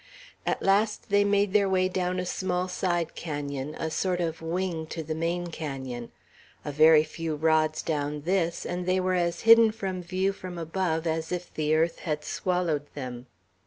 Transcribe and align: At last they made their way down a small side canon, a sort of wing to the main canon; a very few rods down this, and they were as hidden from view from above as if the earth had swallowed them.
At 0.47 0.63
last 0.63 1.09
they 1.09 1.23
made 1.23 1.53
their 1.53 1.69
way 1.69 1.87
down 1.87 2.19
a 2.19 2.25
small 2.25 2.67
side 2.67 3.13
canon, 3.13 3.75
a 3.75 3.91
sort 3.91 4.19
of 4.19 4.41
wing 4.41 4.87
to 4.87 5.03
the 5.03 5.13
main 5.13 5.51
canon; 5.51 6.11
a 6.65 6.71
very 6.71 7.03
few 7.03 7.35
rods 7.35 7.83
down 7.83 8.21
this, 8.21 8.65
and 8.65 8.87
they 8.87 8.99
were 8.99 9.13
as 9.13 9.41
hidden 9.41 9.71
from 9.71 10.01
view 10.01 10.33
from 10.33 10.57
above 10.57 11.05
as 11.05 11.31
if 11.31 11.53
the 11.53 11.75
earth 11.75 11.99
had 11.99 12.25
swallowed 12.25 12.87
them. 12.95 13.27